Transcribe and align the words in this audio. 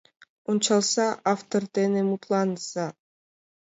Ончалза, 0.49 1.07
автор 1.33 1.63
дене 1.75 1.99
мутланыза. 2.09 2.87